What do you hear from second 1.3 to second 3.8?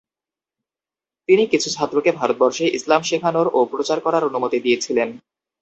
কিছু ছাত্রকে ভারতবর্ষে ইসলাম শেখানোর ও